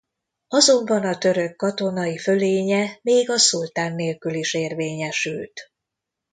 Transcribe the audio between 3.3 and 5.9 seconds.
szultán nélkül is érvényesült.